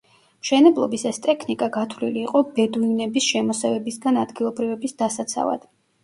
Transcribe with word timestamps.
მშენებლობის 0.43 1.01
ეს 1.09 1.17
ტექნიკა 1.25 1.67
გათვლილი 1.75 2.19
იყო 2.27 2.41
ბედუინების 2.55 3.27
შემოსევებისგან 3.33 4.17
ადგილობრივების 4.23 4.97
დასაცავად. 5.03 5.69